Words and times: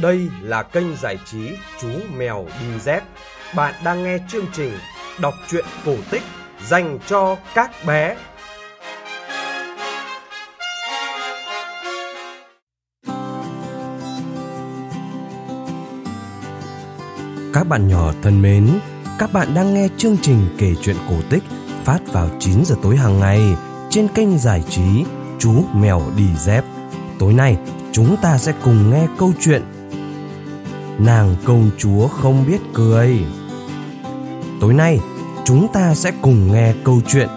Đây 0.00 0.28
là 0.42 0.62
kênh 0.62 0.96
giải 0.96 1.18
trí 1.26 1.50
Chú 1.80 1.88
Mèo 2.16 2.46
Đi 2.60 2.80
Dép. 2.80 3.02
Bạn 3.54 3.74
đang 3.84 4.04
nghe 4.04 4.18
chương 4.28 4.46
trình 4.52 4.72
đọc 5.20 5.34
truyện 5.48 5.64
cổ 5.84 5.94
tích 6.10 6.22
dành 6.66 6.98
cho 7.06 7.36
các 7.54 7.70
bé. 7.86 8.16
Các 17.52 17.68
bạn 17.68 17.88
nhỏ 17.88 18.12
thân 18.22 18.42
mến, 18.42 18.78
các 19.18 19.32
bạn 19.32 19.54
đang 19.54 19.74
nghe 19.74 19.88
chương 19.96 20.16
trình 20.22 20.48
kể 20.58 20.74
chuyện 20.82 20.96
cổ 21.08 21.16
tích 21.30 21.42
phát 21.84 21.98
vào 22.12 22.28
9 22.40 22.64
giờ 22.64 22.76
tối 22.82 22.96
hàng 22.96 23.20
ngày 23.20 23.40
trên 23.90 24.08
kênh 24.08 24.38
giải 24.38 24.62
trí 24.68 25.04
Chú 25.38 25.64
Mèo 25.74 26.02
Đi 26.16 26.26
Dép. 26.38 26.64
Tối 27.18 27.32
nay, 27.32 27.56
chúng 27.92 28.16
ta 28.22 28.38
sẽ 28.38 28.52
cùng 28.64 28.90
nghe 28.90 29.06
câu 29.18 29.32
chuyện 29.40 29.62
Nàng 30.98 31.36
công 31.44 31.70
chúa 31.78 32.08
không 32.08 32.46
biết 32.46 32.60
cười. 32.74 33.24
Tối 34.60 34.74
nay, 34.74 35.00
chúng 35.44 35.66
ta 35.72 35.94
sẽ 35.94 36.12
cùng 36.22 36.52
nghe 36.52 36.74
câu 36.84 37.00
chuyện 37.06 37.28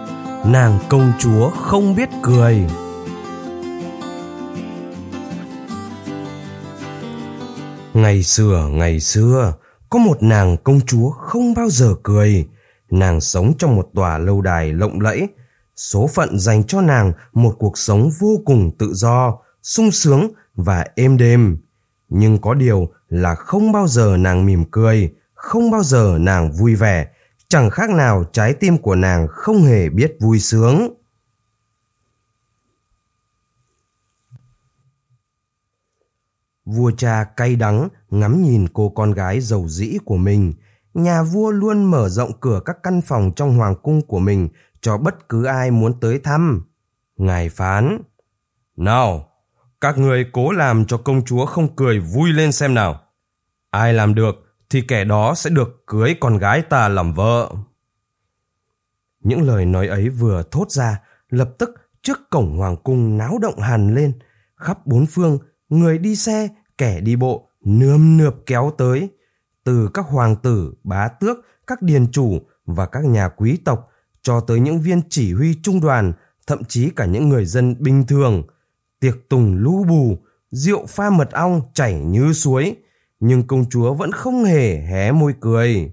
Nàng 0.46 0.78
công 0.88 1.12
chúa 1.18 1.50
không 1.50 1.94
biết 1.94 2.08
cười. 2.22 2.66
Ngày 7.94 8.22
xưa, 8.22 8.68
ngày 8.72 9.00
xưa, 9.00 9.54
có 9.90 9.98
một 9.98 10.22
nàng 10.22 10.56
công 10.64 10.80
chúa 10.86 11.10
không 11.10 11.54
bao 11.54 11.68
giờ 11.70 11.94
cười. 12.02 12.48
Nàng 12.90 13.20
sống 13.20 13.52
trong 13.58 13.76
một 13.76 13.88
tòa 13.94 14.18
lâu 14.18 14.40
đài 14.40 14.72
lộng 14.72 15.00
lẫy. 15.00 15.28
Số 15.76 16.06
phận 16.06 16.38
dành 16.38 16.64
cho 16.64 16.80
nàng 16.80 17.12
một 17.32 17.54
cuộc 17.58 17.78
sống 17.78 18.10
vô 18.20 18.40
cùng 18.44 18.70
tự 18.78 18.94
do, 18.94 19.38
sung 19.62 19.90
sướng 19.90 20.30
và 20.54 20.86
êm 20.96 21.16
đềm. 21.16 21.58
Nhưng 22.08 22.38
có 22.38 22.54
điều 22.54 22.88
là 23.10 23.34
không 23.34 23.72
bao 23.72 23.88
giờ 23.88 24.16
nàng 24.16 24.46
mỉm 24.46 24.64
cười, 24.70 25.14
không 25.34 25.70
bao 25.70 25.82
giờ 25.82 26.16
nàng 26.20 26.52
vui 26.52 26.74
vẻ, 26.74 27.08
chẳng 27.48 27.70
khác 27.70 27.90
nào 27.90 28.24
trái 28.32 28.54
tim 28.54 28.78
của 28.78 28.94
nàng 28.94 29.26
không 29.30 29.62
hề 29.62 29.88
biết 29.88 30.16
vui 30.20 30.40
sướng. 30.40 30.94
Vua 36.64 36.90
cha 36.90 37.24
cay 37.36 37.56
đắng 37.56 37.88
ngắm 38.10 38.42
nhìn 38.42 38.68
cô 38.68 38.88
con 38.88 39.12
gái 39.12 39.40
giàu 39.40 39.68
dĩ 39.68 39.98
của 40.04 40.16
mình. 40.16 40.52
Nhà 40.94 41.22
vua 41.22 41.50
luôn 41.50 41.84
mở 41.84 42.08
rộng 42.08 42.40
cửa 42.40 42.60
các 42.64 42.76
căn 42.82 43.00
phòng 43.02 43.32
trong 43.36 43.56
hoàng 43.56 43.74
cung 43.82 44.02
của 44.06 44.18
mình 44.18 44.48
cho 44.80 44.98
bất 44.98 45.28
cứ 45.28 45.44
ai 45.44 45.70
muốn 45.70 46.00
tới 46.00 46.18
thăm. 46.18 46.62
Ngài 47.16 47.48
phán, 47.48 48.02
Nào, 48.76 49.29
các 49.80 49.98
người 49.98 50.26
cố 50.32 50.52
làm 50.52 50.84
cho 50.84 50.96
công 50.96 51.24
chúa 51.24 51.46
không 51.46 51.76
cười 51.76 51.98
vui 51.98 52.32
lên 52.32 52.52
xem 52.52 52.74
nào. 52.74 53.00
Ai 53.70 53.92
làm 53.92 54.14
được 54.14 54.34
thì 54.70 54.82
kẻ 54.88 55.04
đó 55.04 55.34
sẽ 55.34 55.50
được 55.50 55.86
cưới 55.86 56.14
con 56.20 56.38
gái 56.38 56.62
ta 56.62 56.88
làm 56.88 57.14
vợ. 57.14 57.50
Những 59.20 59.42
lời 59.42 59.64
nói 59.64 59.88
ấy 59.88 60.08
vừa 60.08 60.42
thốt 60.50 60.70
ra, 60.70 61.00
lập 61.30 61.50
tức 61.58 61.70
trước 62.02 62.30
cổng 62.30 62.58
hoàng 62.58 62.76
cung 62.76 63.18
náo 63.18 63.38
động 63.42 63.60
hàn 63.60 63.94
lên. 63.94 64.12
Khắp 64.56 64.86
bốn 64.86 65.06
phương, 65.06 65.38
người 65.68 65.98
đi 65.98 66.16
xe, 66.16 66.48
kẻ 66.78 67.00
đi 67.00 67.16
bộ, 67.16 67.50
nươm 67.64 68.16
nượp 68.16 68.34
kéo 68.46 68.72
tới. 68.78 69.08
Từ 69.64 69.90
các 69.94 70.06
hoàng 70.06 70.36
tử, 70.36 70.74
bá 70.84 71.08
tước, 71.08 71.36
các 71.66 71.82
điền 71.82 72.12
chủ 72.12 72.38
và 72.66 72.86
các 72.86 73.04
nhà 73.04 73.28
quý 73.28 73.58
tộc 73.64 73.88
cho 74.22 74.40
tới 74.40 74.60
những 74.60 74.80
viên 74.80 75.02
chỉ 75.08 75.34
huy 75.34 75.58
trung 75.62 75.80
đoàn, 75.80 76.12
thậm 76.46 76.64
chí 76.64 76.90
cả 76.90 77.04
những 77.04 77.28
người 77.28 77.44
dân 77.44 77.76
bình 77.78 78.06
thường– 78.06 78.42
tiệc 79.00 79.28
tùng 79.28 79.54
lũ 79.54 79.84
bù, 79.88 80.18
rượu 80.50 80.86
pha 80.86 81.10
mật 81.10 81.30
ong 81.32 81.60
chảy 81.74 81.94
như 81.94 82.32
suối, 82.32 82.76
nhưng 83.20 83.42
công 83.42 83.64
chúa 83.70 83.94
vẫn 83.94 84.12
không 84.12 84.44
hề 84.44 84.76
hé 84.76 85.12
môi 85.12 85.34
cười. 85.40 85.92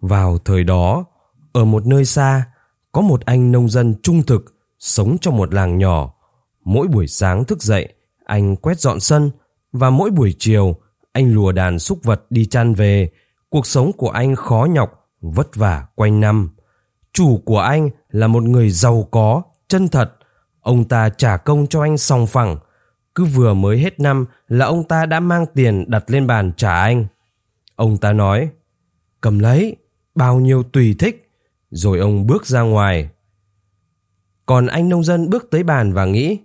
Vào 0.00 0.38
thời 0.38 0.64
đó, 0.64 1.04
ở 1.52 1.64
một 1.64 1.86
nơi 1.86 2.04
xa, 2.04 2.44
có 2.92 3.00
một 3.00 3.24
anh 3.24 3.52
nông 3.52 3.68
dân 3.68 3.94
trung 4.02 4.22
thực 4.22 4.54
sống 4.78 5.16
trong 5.20 5.36
một 5.36 5.54
làng 5.54 5.78
nhỏ. 5.78 6.12
Mỗi 6.64 6.86
buổi 6.86 7.06
sáng 7.06 7.44
thức 7.44 7.62
dậy, 7.62 7.92
anh 8.24 8.56
quét 8.56 8.80
dọn 8.80 9.00
sân 9.00 9.30
và 9.72 9.90
mỗi 9.90 10.10
buổi 10.10 10.34
chiều 10.38 10.74
anh 11.12 11.32
lùa 11.32 11.52
đàn 11.52 11.78
súc 11.78 12.04
vật 12.04 12.26
đi 12.30 12.46
chăn 12.46 12.74
về. 12.74 13.10
Cuộc 13.48 13.66
sống 13.66 13.92
của 13.92 14.10
anh 14.10 14.34
khó 14.34 14.66
nhọc, 14.70 15.08
vất 15.20 15.56
vả 15.56 15.86
quanh 15.94 16.20
năm. 16.20 16.50
Chủ 17.12 17.42
của 17.44 17.58
anh 17.58 17.88
là 18.10 18.26
một 18.26 18.42
người 18.42 18.70
giàu 18.70 19.08
có, 19.10 19.42
chân 19.68 19.88
thật 19.88 20.12
Ông 20.66 20.84
ta 20.84 21.08
trả 21.08 21.36
công 21.36 21.66
cho 21.66 21.82
anh 21.82 21.98
sòng 21.98 22.26
phẳng. 22.26 22.58
Cứ 23.14 23.24
vừa 23.24 23.54
mới 23.54 23.78
hết 23.78 24.00
năm 24.00 24.26
là 24.48 24.66
ông 24.66 24.84
ta 24.84 25.06
đã 25.06 25.20
mang 25.20 25.46
tiền 25.54 25.84
đặt 25.88 26.04
lên 26.10 26.26
bàn 26.26 26.52
trả 26.56 26.82
anh. 26.82 27.06
Ông 27.76 27.96
ta 27.96 28.12
nói, 28.12 28.50
cầm 29.20 29.38
lấy, 29.38 29.76
bao 30.14 30.40
nhiêu 30.40 30.62
tùy 30.62 30.94
thích. 30.98 31.30
Rồi 31.70 31.98
ông 31.98 32.26
bước 32.26 32.46
ra 32.46 32.60
ngoài. 32.60 33.08
Còn 34.46 34.66
anh 34.66 34.88
nông 34.88 35.04
dân 35.04 35.30
bước 35.30 35.48
tới 35.50 35.62
bàn 35.62 35.92
và 35.92 36.04
nghĩ, 36.04 36.38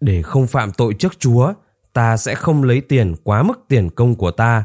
để 0.00 0.22
không 0.22 0.46
phạm 0.46 0.72
tội 0.72 0.94
trước 0.94 1.18
Chúa, 1.18 1.52
ta 1.92 2.16
sẽ 2.16 2.34
không 2.34 2.62
lấy 2.62 2.80
tiền 2.80 3.14
quá 3.22 3.42
mức 3.42 3.64
tiền 3.68 3.90
công 3.90 4.14
của 4.14 4.30
ta. 4.30 4.64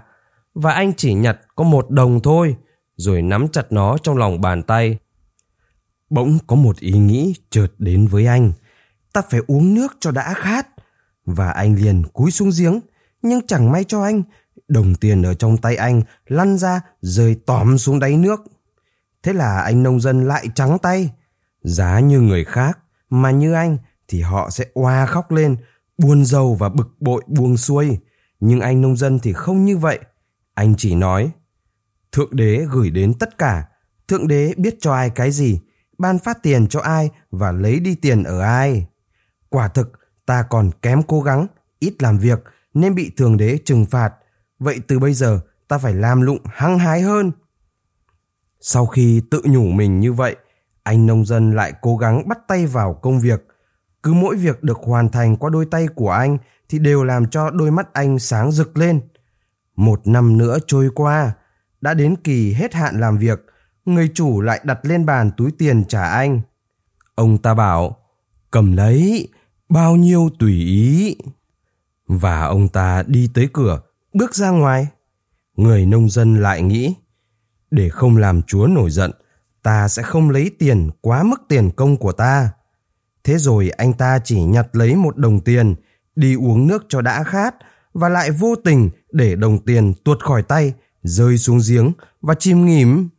Và 0.54 0.72
anh 0.72 0.94
chỉ 0.98 1.14
nhặt 1.14 1.40
có 1.56 1.64
một 1.64 1.90
đồng 1.90 2.20
thôi, 2.20 2.56
rồi 2.96 3.22
nắm 3.22 3.48
chặt 3.48 3.72
nó 3.72 3.98
trong 3.98 4.18
lòng 4.18 4.42
bàn 4.42 4.64
tay. 4.64 4.98
Bỗng 6.10 6.38
có 6.48 6.56
một 6.56 6.80
ý 6.80 6.92
nghĩ 6.92 7.36
chợt 7.50 7.68
đến 7.78 8.08
với 8.08 8.26
anh 8.26 8.52
ta 9.14 9.22
phải 9.30 9.42
uống 9.48 9.74
nước 9.74 9.98
cho 10.00 10.12
đã 10.12 10.34
khát. 10.34 10.68
Và 11.26 11.50
anh 11.50 11.76
liền 11.76 12.04
cúi 12.14 12.32
xuống 12.32 12.50
giếng, 12.60 12.80
nhưng 13.22 13.48
chẳng 13.48 13.72
may 13.72 13.84
cho 13.84 14.04
anh, 14.04 14.24
đồng 14.68 14.96
tiền 14.96 15.24
ở 15.24 15.34
trong 15.34 15.58
tay 15.58 15.76
anh 15.76 16.02
lăn 16.28 16.58
ra 16.58 16.82
rơi 17.02 17.36
tóm 17.46 17.78
xuống 17.78 18.00
đáy 18.00 18.18
nước. 18.18 18.42
Thế 19.24 19.34
là 19.34 19.62
anh 19.62 19.84
nông 19.84 20.00
dân 20.00 20.28
lại 20.28 20.48
trắng 20.56 20.78
tay. 20.82 21.10
Giá 21.62 22.00
như 22.00 22.20
người 22.20 22.46
khác, 22.46 22.80
mà 23.10 23.32
như 23.32 23.54
anh 23.54 23.78
thì 24.08 24.22
họ 24.22 24.50
sẽ 24.50 24.66
oa 24.74 25.06
khóc 25.06 25.32
lên, 25.32 25.56
buồn 25.98 26.26
rầu 26.26 26.56
và 26.56 26.70
bực 26.70 26.88
bội 27.00 27.24
buông 27.28 27.58
xuôi. 27.58 27.98
Nhưng 28.40 28.60
anh 28.60 28.82
nông 28.82 28.98
dân 28.98 29.20
thì 29.20 29.34
không 29.34 29.66
như 29.66 29.78
vậy. 29.78 30.00
Anh 30.54 30.76
chỉ 30.78 30.96
nói, 30.96 31.32
Thượng 32.12 32.36
đế 32.36 32.66
gửi 32.72 32.90
đến 32.90 33.14
tất 33.14 33.38
cả, 33.38 33.66
Thượng 34.08 34.28
đế 34.28 34.54
biết 34.58 34.76
cho 34.82 34.94
ai 34.94 35.10
cái 35.10 35.32
gì, 35.32 35.60
ban 35.98 36.20
phát 36.20 36.44
tiền 36.44 36.68
cho 36.68 36.80
ai 36.80 37.10
và 37.32 37.52
lấy 37.52 37.80
đi 37.80 37.96
tiền 37.96 38.24
ở 38.24 38.40
ai. 38.40 38.88
Quả 39.54 39.68
thực, 39.68 39.92
ta 40.26 40.44
còn 40.50 40.72
kém 40.82 41.04
cố 41.04 41.22
gắng, 41.22 41.48
ít 41.80 42.04
làm 42.04 42.18
việc 42.18 42.44
nên 42.74 42.96
bị 42.96 43.12
thường 43.18 43.38
đế 43.38 43.58
trừng 43.66 43.86
phạt. 43.86 44.14
Vậy 44.60 44.80
từ 44.88 45.00
bây 45.00 45.14
giờ 45.14 45.40
ta 45.68 45.78
phải 45.78 45.94
làm 45.94 46.22
lụng 46.22 46.40
hăng 46.46 46.80
hái 46.80 47.02
hơn. 47.02 47.32
Sau 48.60 48.86
khi 48.86 49.22
tự 49.32 49.42
nhủ 49.46 49.64
mình 49.64 50.00
như 50.00 50.14
vậy, 50.14 50.36
anh 50.84 51.06
nông 51.06 51.26
dân 51.26 51.56
lại 51.56 51.74
cố 51.82 51.98
gắng 51.98 52.28
bắt 52.28 52.38
tay 52.48 52.66
vào 52.66 52.94
công 52.94 53.20
việc. 53.20 53.48
Cứ 54.04 54.14
mỗi 54.14 54.36
việc 54.36 54.64
được 54.64 54.78
hoàn 54.78 55.10
thành 55.10 55.36
qua 55.36 55.50
đôi 55.50 55.66
tay 55.66 55.88
của 55.96 56.12
anh 56.12 56.38
thì 56.70 56.80
đều 56.80 57.04
làm 57.04 57.30
cho 57.30 57.50
đôi 57.50 57.72
mắt 57.72 57.94
anh 57.94 58.20
sáng 58.20 58.52
rực 58.52 58.78
lên. 58.78 59.02
Một 59.76 60.08
năm 60.08 60.38
nữa 60.38 60.58
trôi 60.68 60.90
qua, 60.96 61.32
đã 61.82 61.94
đến 61.94 62.16
kỳ 62.16 62.54
hết 62.54 62.74
hạn 62.74 63.00
làm 63.00 63.18
việc, 63.18 63.46
người 63.86 64.12
chủ 64.14 64.42
lại 64.42 64.62
đặt 64.64 64.80
lên 64.84 65.06
bàn 65.06 65.32
túi 65.38 65.52
tiền 65.52 65.84
trả 65.88 66.04
anh. 66.10 66.42
Ông 67.16 67.38
ta 67.38 67.54
bảo, 67.54 67.98
cầm 68.52 68.76
lấy, 68.78 69.30
bao 69.70 69.96
nhiêu 69.96 70.30
tùy 70.40 70.54
ý. 70.54 71.16
Và 72.08 72.46
ông 72.46 72.70
ta 72.70 73.04
đi 73.08 73.30
tới 73.34 73.50
cửa, 73.54 73.82
bước 74.14 74.36
ra 74.36 74.50
ngoài. 74.50 74.88
Người 75.56 75.86
nông 75.86 76.10
dân 76.10 76.42
lại 76.42 76.62
nghĩ, 76.62 76.96
để 77.72 77.90
không 77.90 78.18
làm 78.18 78.42
chúa 78.42 78.68
nổi 78.68 78.92
giận, 78.92 79.12
ta 79.64 79.88
sẽ 79.88 80.04
không 80.04 80.30
lấy 80.30 80.52
tiền 80.60 80.90
quá 81.02 81.24
mức 81.24 81.42
tiền 81.50 81.72
công 81.72 81.98
của 81.98 82.12
ta. 82.12 82.50
Thế 83.24 83.38
rồi 83.38 83.70
anh 83.70 83.94
ta 83.94 84.20
chỉ 84.24 84.44
nhặt 84.44 84.68
lấy 84.74 84.96
một 84.96 85.18
đồng 85.18 85.40
tiền, 85.40 85.76
đi 86.16 86.36
uống 86.36 86.68
nước 86.68 86.86
cho 86.90 87.02
đã 87.02 87.24
khát, 87.24 87.56
và 87.94 88.10
lại 88.10 88.32
vô 88.32 88.56
tình 88.56 88.90
để 89.12 89.36
đồng 89.36 89.60
tiền 89.66 89.94
tuột 90.04 90.24
khỏi 90.24 90.44
tay, 90.44 90.74
rơi 91.04 91.38
xuống 91.38 91.60
giếng 91.70 91.92
và 92.22 92.36
chìm 92.40 92.66
nghỉm. 92.66 93.10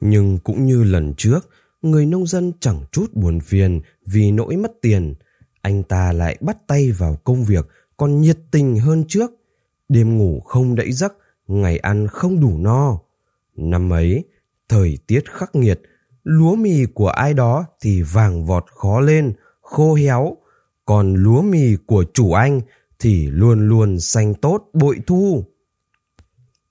Nhưng 0.00 0.38
cũng 0.38 0.66
như 0.66 0.84
lần 0.84 1.14
trước, 1.16 1.50
người 1.84 2.06
nông 2.06 2.26
dân 2.26 2.52
chẳng 2.60 2.82
chút 2.92 3.14
buồn 3.14 3.40
phiền 3.40 3.80
vì 4.06 4.30
nỗi 4.30 4.56
mất 4.56 4.72
tiền. 4.82 5.14
Anh 5.60 5.82
ta 5.82 6.12
lại 6.12 6.36
bắt 6.40 6.56
tay 6.66 6.92
vào 6.92 7.16
công 7.24 7.44
việc 7.44 7.66
còn 7.96 8.20
nhiệt 8.20 8.38
tình 8.50 8.78
hơn 8.78 9.04
trước. 9.08 9.30
Đêm 9.88 10.18
ngủ 10.18 10.40
không 10.40 10.74
đẫy 10.74 10.92
giấc, 10.92 11.14
ngày 11.46 11.78
ăn 11.78 12.06
không 12.08 12.40
đủ 12.40 12.58
no. 12.58 12.98
Năm 13.56 13.92
ấy, 13.92 14.24
thời 14.68 14.98
tiết 15.06 15.30
khắc 15.30 15.54
nghiệt, 15.54 15.80
lúa 16.22 16.54
mì 16.54 16.84
của 16.94 17.08
ai 17.08 17.34
đó 17.34 17.64
thì 17.80 18.02
vàng 18.02 18.46
vọt 18.46 18.64
khó 18.66 19.00
lên, 19.00 19.32
khô 19.60 19.94
héo. 19.94 20.36
Còn 20.84 21.14
lúa 21.14 21.42
mì 21.42 21.76
của 21.86 22.04
chủ 22.14 22.32
anh 22.32 22.60
thì 22.98 23.26
luôn 23.30 23.68
luôn 23.68 24.00
xanh 24.00 24.34
tốt 24.34 24.64
bội 24.72 25.00
thu. 25.06 25.44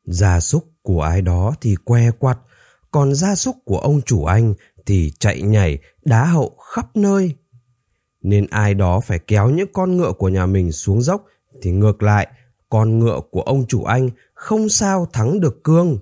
Gia 0.05 0.39
súc 0.39 0.65
của 0.81 1.01
ai 1.01 1.21
đó 1.21 1.53
thì 1.61 1.75
que 1.85 2.11
quặt, 2.11 2.39
còn 2.91 3.15
gia 3.15 3.35
súc 3.35 3.55
của 3.65 3.77
ông 3.77 4.01
chủ 4.01 4.25
anh 4.25 4.53
thì 4.85 5.11
chạy 5.19 5.41
nhảy, 5.41 5.77
đá 6.05 6.25
hậu 6.25 6.57
khắp 6.73 6.95
nơi. 6.95 7.35
Nên 8.21 8.47
ai 8.49 8.73
đó 8.73 8.99
phải 8.99 9.19
kéo 9.19 9.49
những 9.49 9.73
con 9.73 9.97
ngựa 9.97 10.11
của 10.11 10.29
nhà 10.29 10.45
mình 10.45 10.71
xuống 10.71 11.01
dốc 11.01 11.25
thì 11.61 11.71
ngược 11.71 12.03
lại, 12.03 12.27
con 12.69 12.99
ngựa 12.99 13.19
của 13.31 13.41
ông 13.41 13.65
chủ 13.67 13.83
anh 13.83 14.09
không 14.33 14.69
sao 14.69 15.07
thắng 15.13 15.39
được 15.39 15.63
cương. 15.63 15.99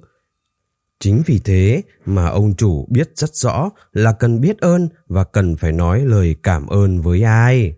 Chính 0.99 1.21
vì 1.25 1.39
thế 1.39 1.81
mà 2.05 2.27
ông 2.27 2.55
chủ 2.55 2.87
biết 2.89 3.11
rất 3.15 3.35
rõ 3.35 3.69
là 3.93 4.13
cần 4.13 4.41
biết 4.41 4.59
ơn 4.59 4.89
và 5.07 5.23
cần 5.23 5.55
phải 5.55 5.71
nói 5.71 6.05
lời 6.05 6.35
cảm 6.43 6.67
ơn 6.67 7.01
với 7.01 7.23
ai. 7.23 7.75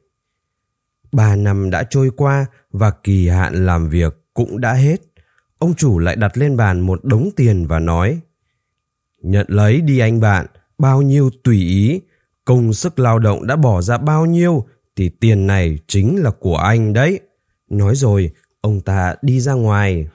Ba 1.12 1.36
năm 1.36 1.70
đã 1.70 1.84
trôi 1.90 2.12
qua 2.18 2.46
và 2.72 2.92
kỳ 2.92 3.28
hạn 3.28 3.66
làm 3.66 3.90
việc 3.90 4.14
cũng 4.34 4.62
đã 4.62 4.74
hết. 4.74 5.02
Ông 5.58 5.74
chủ 5.74 6.00
lại 6.00 6.16
đặt 6.16 6.38
lên 6.38 6.58
bàn 6.58 6.80
một 6.80 7.06
đống 7.06 7.30
tiền 7.36 7.68
và 7.68 7.80
nói 7.80 8.22
Nhận 9.24 9.46
lấy 9.50 9.82
đi 9.82 10.00
anh 10.00 10.20
bạn, 10.20 10.46
bao 10.84 11.02
nhiêu 11.02 11.30
tùy 11.44 11.58
ý, 11.58 12.02
công 12.46 12.74
sức 12.74 13.00
lao 13.00 13.20
động 13.20 13.48
đã 13.48 13.56
bỏ 13.56 13.82
ra 13.82 13.98
bao 13.98 14.26
nhiêu 14.26 14.66
thì 14.96 15.10
tiền 15.10 15.48
này 15.48 15.78
chính 15.88 16.24
là 16.24 16.32
của 16.32 16.56
anh 16.56 16.94
đấy. 16.94 17.20
Nói 17.70 17.96
rồi, 17.96 18.32
ông 18.62 18.82
ta 18.82 19.16
đi 19.22 19.40
ra 19.40 19.54
ngoài. 19.54 20.08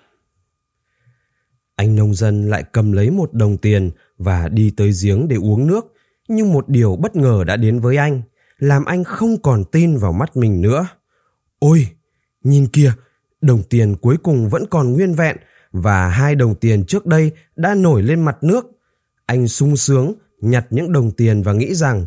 Anh 1.76 1.96
nông 1.96 2.14
dân 2.14 2.50
lại 2.50 2.64
cầm 2.72 2.92
lấy 2.92 3.10
một 3.10 3.34
đồng 3.34 3.56
tiền 3.56 3.90
và 4.18 4.48
đi 4.48 4.72
tới 4.76 4.90
giếng 5.02 5.28
để 5.28 5.36
uống 5.36 5.66
nước. 5.66 5.94
Nhưng 6.28 6.52
một 6.52 6.68
điều 6.68 6.96
bất 6.96 7.16
ngờ 7.16 7.44
đã 7.46 7.56
đến 7.56 7.80
với 7.80 7.96
anh, 7.96 8.22
làm 8.58 8.84
anh 8.84 9.04
không 9.04 9.42
còn 9.42 9.64
tin 9.64 9.96
vào 9.96 10.12
mắt 10.12 10.36
mình 10.36 10.60
nữa. 10.60 10.86
Ôi, 11.58 11.86
nhìn 12.44 12.66
kìa, 12.66 12.92
đồng 13.40 13.62
tiền 13.62 13.96
cuối 13.96 14.16
cùng 14.22 14.48
vẫn 14.48 14.66
còn 14.70 14.92
nguyên 14.92 15.14
vẹn 15.14 15.36
và 15.72 16.08
hai 16.08 16.34
đồng 16.34 16.54
tiền 16.54 16.84
trước 16.84 17.06
đây 17.06 17.30
đã 17.56 17.74
nổi 17.74 18.02
lên 18.02 18.20
mặt 18.20 18.36
nước. 18.42 18.66
Anh 19.26 19.48
sung 19.48 19.76
sướng 19.76 20.14
nhặt 20.40 20.66
những 20.70 20.92
đồng 20.92 21.10
tiền 21.10 21.42
và 21.42 21.52
nghĩ 21.52 21.74
rằng 21.74 22.06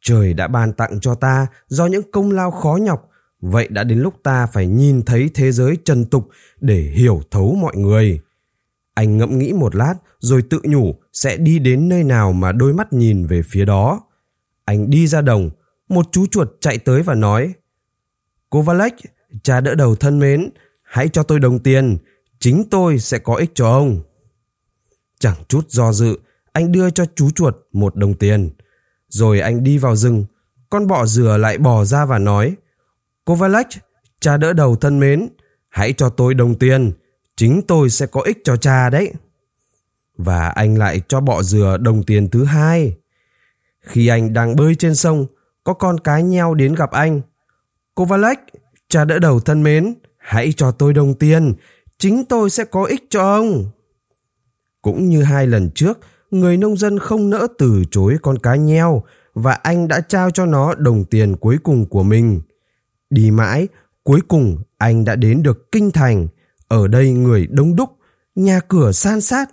trời 0.00 0.34
đã 0.34 0.48
ban 0.48 0.72
tặng 0.72 1.00
cho 1.00 1.14
ta 1.14 1.46
do 1.68 1.86
những 1.86 2.10
công 2.12 2.30
lao 2.30 2.50
khó 2.50 2.78
nhọc, 2.82 3.08
vậy 3.40 3.68
đã 3.70 3.84
đến 3.84 3.98
lúc 3.98 4.14
ta 4.22 4.46
phải 4.46 4.66
nhìn 4.66 5.02
thấy 5.02 5.30
thế 5.34 5.52
giới 5.52 5.76
trần 5.84 6.04
tục 6.04 6.28
để 6.60 6.80
hiểu 6.80 7.22
thấu 7.30 7.54
mọi 7.54 7.76
người. 7.76 8.20
Anh 8.94 9.18
ngẫm 9.18 9.38
nghĩ 9.38 9.52
một 9.52 9.74
lát 9.74 9.94
rồi 10.18 10.42
tự 10.50 10.60
nhủ 10.64 10.94
sẽ 11.12 11.36
đi 11.36 11.58
đến 11.58 11.88
nơi 11.88 12.04
nào 12.04 12.32
mà 12.32 12.52
đôi 12.52 12.72
mắt 12.72 12.92
nhìn 12.92 13.26
về 13.26 13.42
phía 13.42 13.64
đó. 13.64 14.00
Anh 14.64 14.90
đi 14.90 15.06
ra 15.06 15.20
đồng, 15.20 15.50
một 15.88 16.06
chú 16.12 16.26
chuột 16.26 16.48
chạy 16.60 16.78
tới 16.78 17.02
và 17.02 17.14
nói 17.14 17.54
Cô 18.50 18.62
Valek, 18.62 18.94
cha 19.42 19.60
đỡ 19.60 19.74
đầu 19.74 19.94
thân 19.94 20.18
mến, 20.18 20.50
hãy 20.82 21.08
cho 21.08 21.22
tôi 21.22 21.40
đồng 21.40 21.58
tiền, 21.58 21.98
chính 22.38 22.64
tôi 22.70 22.98
sẽ 22.98 23.18
có 23.18 23.34
ích 23.34 23.50
cho 23.54 23.70
ông. 23.70 24.02
Chẳng 25.18 25.36
chút 25.48 25.68
do 25.68 25.92
dự, 25.92 26.18
anh 26.52 26.72
đưa 26.72 26.90
cho 26.90 27.04
chú 27.14 27.30
chuột 27.30 27.56
một 27.72 27.96
đồng 27.96 28.14
tiền. 28.14 28.50
Rồi 29.08 29.40
anh 29.40 29.64
đi 29.64 29.78
vào 29.78 29.96
rừng, 29.96 30.24
con 30.70 30.86
bọ 30.86 31.06
dừa 31.06 31.36
lại 31.36 31.58
bò 31.58 31.84
ra 31.84 32.04
và 32.04 32.18
nói 32.18 32.56
Cô 33.24 33.34
Valek, 33.34 33.66
cha 34.20 34.36
đỡ 34.36 34.52
đầu 34.52 34.76
thân 34.76 35.00
mến, 35.00 35.28
hãy 35.68 35.92
cho 35.92 36.08
tôi 36.08 36.34
đồng 36.34 36.58
tiền, 36.58 36.92
chính 37.36 37.62
tôi 37.68 37.90
sẽ 37.90 38.06
có 38.06 38.20
ích 38.20 38.38
cho 38.44 38.56
cha 38.56 38.90
đấy. 38.90 39.12
Và 40.16 40.48
anh 40.48 40.78
lại 40.78 41.02
cho 41.08 41.20
bọ 41.20 41.42
dừa 41.42 41.76
đồng 41.80 42.02
tiền 42.02 42.28
thứ 42.30 42.44
hai. 42.44 42.96
Khi 43.80 44.06
anh 44.06 44.32
đang 44.32 44.56
bơi 44.56 44.74
trên 44.74 44.94
sông, 44.94 45.26
có 45.64 45.72
con 45.72 46.00
cá 46.00 46.20
nheo 46.20 46.54
đến 46.54 46.74
gặp 46.74 46.90
anh. 46.90 47.20
Cô 47.94 48.04
Valek, 48.04 48.38
cha 48.88 49.04
đỡ 49.04 49.18
đầu 49.18 49.40
thân 49.40 49.62
mến, 49.62 49.94
hãy 50.16 50.52
cho 50.52 50.70
tôi 50.70 50.92
đồng 50.92 51.14
tiền, 51.14 51.54
chính 51.98 52.24
tôi 52.24 52.50
sẽ 52.50 52.64
có 52.64 52.84
ích 52.84 53.04
cho 53.10 53.22
ông. 53.22 53.70
Cũng 54.82 55.08
như 55.08 55.22
hai 55.22 55.46
lần 55.46 55.70
trước, 55.74 55.98
người 56.32 56.56
nông 56.56 56.76
dân 56.76 56.98
không 56.98 57.30
nỡ 57.30 57.46
từ 57.58 57.82
chối 57.90 58.16
con 58.22 58.38
cá 58.38 58.56
nheo 58.56 59.02
và 59.34 59.52
anh 59.52 59.88
đã 59.88 60.00
trao 60.00 60.30
cho 60.30 60.46
nó 60.46 60.74
đồng 60.74 61.04
tiền 61.04 61.36
cuối 61.36 61.58
cùng 61.62 61.86
của 61.86 62.02
mình. 62.02 62.40
Đi 63.10 63.30
mãi, 63.30 63.68
cuối 64.04 64.20
cùng 64.28 64.58
anh 64.78 65.04
đã 65.04 65.16
đến 65.16 65.42
được 65.42 65.72
kinh 65.72 65.90
thành. 65.90 66.28
Ở 66.68 66.88
đây 66.88 67.12
người 67.12 67.46
đông 67.50 67.76
đúc, 67.76 67.90
nhà 68.34 68.60
cửa 68.68 68.92
san 68.92 69.20
sát. 69.20 69.50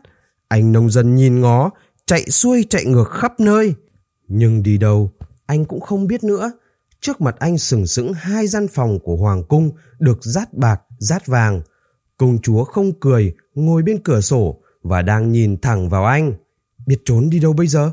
Anh 0.48 0.72
nông 0.72 0.90
dân 0.90 1.16
nhìn 1.16 1.42
ngó, 1.42 1.72
chạy 2.06 2.24
xuôi 2.30 2.66
chạy 2.70 2.86
ngược 2.86 3.10
khắp 3.12 3.40
nơi. 3.40 3.74
Nhưng 4.28 4.64
đi 4.64 4.78
đâu, 4.78 5.12
anh 5.46 5.66
cũng 5.66 5.81
không 5.81 6.08
biết 6.08 6.24
nữa. 6.24 6.52
Trước 7.02 7.22
mặt 7.22 7.36
anh 7.40 7.58
sừng 7.58 7.88
sững 7.88 8.14
hai 8.14 8.48
gian 8.48 8.68
phòng 8.68 9.00
của 9.04 9.16
Hoàng 9.16 9.44
Cung 9.44 9.72
được 10.00 10.18
rát 10.22 10.54
bạc, 10.54 10.81
rát 11.00 11.28
vàng. 11.28 11.62
Công 12.18 12.38
chúa 12.42 12.64
không 12.64 12.92
cười, 13.00 13.34
ngồi 13.56 13.84
bên 13.84 14.00
cửa 14.04 14.22
sổ 14.22 14.62
và 14.84 15.02
đang 15.02 15.31
nhìn 15.31 15.58
thẳng 15.62 15.90
vào 15.90 16.06
anh. 16.06 16.34
Biết 16.90 17.02
trốn 17.06 17.30
đi 17.30 17.40
đâu 17.40 17.54
bây 17.54 17.68
giờ? 17.68 17.92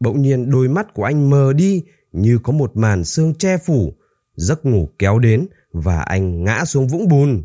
Bỗng 0.00 0.22
nhiên 0.22 0.50
đôi 0.50 0.68
mắt 0.68 0.94
của 0.94 1.04
anh 1.04 1.30
mờ 1.30 1.52
đi 1.52 1.84
như 2.12 2.38
có 2.42 2.52
một 2.52 2.76
màn 2.76 3.04
sương 3.04 3.34
che 3.34 3.58
phủ. 3.58 3.94
Giấc 4.34 4.66
ngủ 4.66 4.88
kéo 4.98 5.18
đến 5.18 5.46
và 5.72 6.00
anh 6.00 6.44
ngã 6.44 6.64
xuống 6.64 6.88
vũng 6.88 7.08
bùn. 7.08 7.42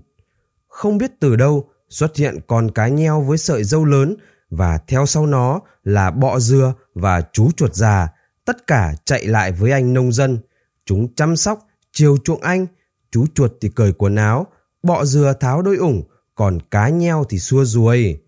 Không 0.68 0.98
biết 0.98 1.12
từ 1.20 1.36
đâu 1.36 1.70
xuất 1.90 2.16
hiện 2.16 2.40
con 2.48 2.72
cá 2.72 2.88
nheo 2.88 3.22
với 3.22 3.38
sợi 3.38 3.64
dâu 3.64 3.86
lớn 3.86 4.16
và 4.50 4.78
theo 4.88 5.06
sau 5.06 5.26
nó 5.26 5.60
là 5.84 6.12
bọ 6.12 6.40
dừa 6.40 6.74
và 6.94 7.22
chú 7.34 7.52
chuột 7.52 7.74
già. 7.74 8.08
Tất 8.46 8.68
cả 8.68 8.94
chạy 9.06 9.26
lại 9.26 9.52
với 9.52 9.72
anh 9.72 9.94
nông 9.94 10.12
dân. 10.12 10.40
Chúng 10.86 11.16
chăm 11.16 11.36
sóc, 11.36 11.68
chiều 11.92 12.18
chuộng 12.24 12.42
anh. 12.42 12.66
Chú 13.12 13.26
chuột 13.36 13.52
thì 13.62 13.70
cởi 13.70 13.94
quần 13.94 14.16
áo, 14.16 14.48
bọ 14.84 15.06
dừa 15.06 15.34
tháo 15.40 15.62
đôi 15.62 15.78
ủng, 15.78 16.04
còn 16.36 16.60
cá 16.72 16.90
nheo 16.90 17.24
thì 17.30 17.40
xua 17.40 17.66
ruồi. 17.66 18.20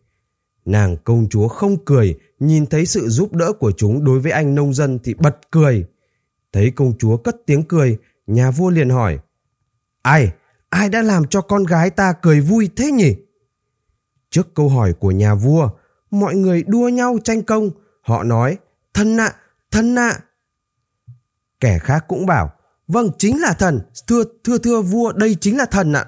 Nàng 0.66 0.98
công 0.98 1.30
chúa 1.30 1.48
không 1.48 1.86
cười, 1.86 2.18
nhìn 2.40 2.66
thấy 2.66 2.86
sự 2.86 3.10
giúp 3.10 3.34
đỡ 3.34 3.54
của 3.60 3.72
chúng 3.72 4.04
đối 4.04 4.20
với 4.20 4.32
anh 4.32 4.56
nông 4.56 4.74
dân 4.74 5.00
thì 5.04 5.14
bật 5.14 5.38
cười. 5.52 5.86
Thấy 6.54 6.72
công 6.72 6.98
chúa 6.98 7.18
cất 7.18 7.36
tiếng 7.46 7.64
cười, 7.64 7.98
nhà 8.28 8.52
vua 8.52 8.70
liền 8.70 8.90
hỏi. 8.90 9.20
Ai? 10.02 10.32
Ai 10.70 10.90
đã 10.90 11.02
làm 11.02 11.28
cho 11.28 11.42
con 11.42 11.64
gái 11.64 11.90
ta 11.90 12.14
cười 12.22 12.42
vui 12.42 12.70
thế 12.76 12.92
nhỉ? 12.92 13.16
Trước 14.30 14.56
câu 14.56 14.70
hỏi 14.70 14.94
của 14.94 15.12
nhà 15.12 15.36
vua, 15.36 15.70
mọi 16.12 16.36
người 16.36 16.64
đua 16.68 16.90
nhau 16.90 17.18
tranh 17.24 17.42
công. 17.42 17.70
Họ 18.02 18.24
nói, 18.24 18.58
thân 18.94 19.16
nạ, 19.16 19.34
thân 19.72 19.96
nạ. 19.96 20.20
Kẻ 21.60 21.80
khác 21.80 22.06
cũng 22.08 22.26
bảo, 22.26 22.54
vâng 22.88 23.12
chính 23.18 23.42
là 23.42 23.54
thần, 23.54 23.82
thưa 24.08 24.24
thưa 24.44 24.58
thưa 24.58 24.82
vua 24.82 25.12
đây 25.12 25.38
chính 25.42 25.58
là 25.58 25.66
thần 25.66 25.94
ạ. 25.94 26.06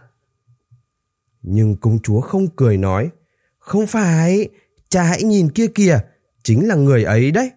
Nhưng 1.42 1.76
công 1.76 2.00
chúa 2.00 2.22
không 2.22 2.48
cười 2.56 2.78
nói, 2.78 3.10
không 3.60 3.88
phải, 3.88 4.50
cha 4.90 5.04
hãy 5.04 5.24
nhìn 5.24 5.50
kia 5.50 5.68
kìa, 5.68 6.00
chính 6.44 6.68
là 6.68 6.76
người 6.76 7.04
ấy 7.04 7.32
đấy. 7.32 7.52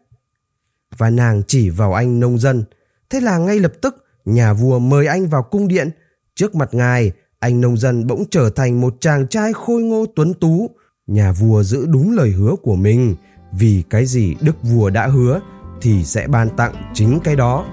Và 0.96 1.10
nàng 1.10 1.42
chỉ 1.46 1.70
vào 1.70 1.92
anh 1.92 2.20
nông 2.20 2.38
dân. 2.38 2.64
Thế 3.10 3.20
là 3.20 3.38
ngay 3.38 3.58
lập 3.58 3.72
tức, 3.82 4.04
nhà 4.24 4.52
vua 4.52 4.78
mời 4.78 5.06
anh 5.06 5.28
vào 5.28 5.42
cung 5.42 5.68
điện. 5.68 5.90
Trước 6.34 6.54
mặt 6.54 6.74
ngài, 6.74 7.12
anh 7.38 7.60
nông 7.60 7.76
dân 7.76 8.06
bỗng 8.06 8.24
trở 8.30 8.50
thành 8.50 8.80
một 8.80 8.96
chàng 9.00 9.28
trai 9.28 9.52
khôi 9.52 9.82
ngô 9.82 10.06
tuấn 10.16 10.34
tú. 10.34 10.70
Nhà 11.06 11.32
vua 11.32 11.62
giữ 11.62 11.86
đúng 11.86 12.16
lời 12.16 12.30
hứa 12.30 12.56
của 12.62 12.76
mình, 12.76 13.14
vì 13.52 13.82
cái 13.90 14.06
gì 14.06 14.36
đức 14.40 14.56
vua 14.62 14.90
đã 14.90 15.06
hứa 15.06 15.40
thì 15.80 16.04
sẽ 16.04 16.26
ban 16.26 16.56
tặng 16.56 16.90
chính 16.94 17.20
cái 17.24 17.36
đó. 17.36 17.66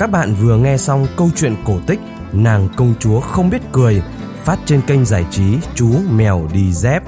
Các 0.00 0.10
bạn 0.10 0.34
vừa 0.34 0.56
nghe 0.56 0.76
xong 0.76 1.06
câu 1.16 1.30
chuyện 1.36 1.56
cổ 1.64 1.80
tích 1.86 2.00
Nàng 2.32 2.68
công 2.76 2.94
chúa 2.98 3.20
không 3.20 3.50
biết 3.50 3.62
cười 3.72 4.02
phát 4.44 4.58
trên 4.64 4.80
kênh 4.80 5.04
giải 5.04 5.24
trí 5.30 5.56
Chú 5.74 5.88
Mèo 6.10 6.48
Đi 6.52 6.72
Dép. 6.72 7.02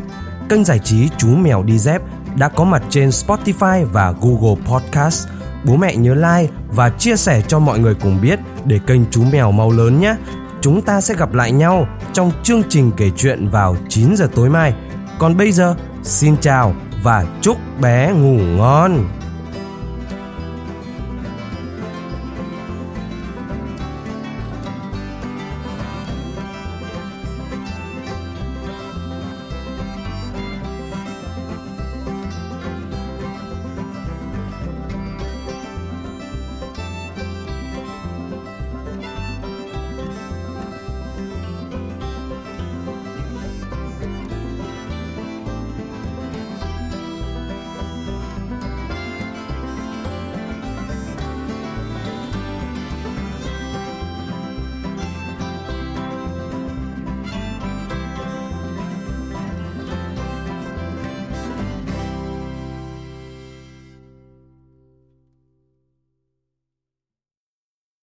Kênh 0.48 0.64
giải 0.64 0.78
trí 0.78 1.08
Chú 1.18 1.28
Mèo 1.28 1.62
Đi 1.62 1.78
Dép 1.78 2.02
đã 2.36 2.48
có 2.48 2.64
mặt 2.64 2.82
trên 2.90 3.08
Spotify 3.08 3.86
và 3.86 4.14
Google 4.20 4.62
Podcast. 4.66 5.28
Bố 5.64 5.76
mẹ 5.76 5.96
nhớ 5.96 6.14
like 6.14 6.52
và 6.68 6.90
chia 6.90 7.16
sẻ 7.16 7.42
cho 7.48 7.58
mọi 7.58 7.78
người 7.78 7.94
cùng 7.94 8.20
biết 8.22 8.38
để 8.64 8.80
kênh 8.86 9.10
Chú 9.10 9.24
Mèo 9.32 9.52
mau 9.52 9.70
lớn 9.70 10.00
nhé. 10.00 10.14
Chúng 10.60 10.82
ta 10.82 11.00
sẽ 11.00 11.14
gặp 11.14 11.34
lại 11.34 11.52
nhau 11.52 11.86
trong 12.12 12.32
chương 12.42 12.62
trình 12.68 12.90
kể 12.96 13.10
chuyện 13.16 13.48
vào 13.48 13.76
9 13.88 14.16
giờ 14.16 14.28
tối 14.34 14.48
mai. 14.48 14.74
Còn 15.18 15.36
bây 15.36 15.52
giờ, 15.52 15.74
xin 16.02 16.36
chào 16.36 16.74
và 17.02 17.26
chúc 17.40 17.56
bé 17.80 18.12
ngủ 18.12 18.38
ngon. 18.56 19.04